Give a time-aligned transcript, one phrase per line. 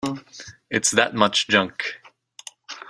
[0.71, 1.99] It's that much junk.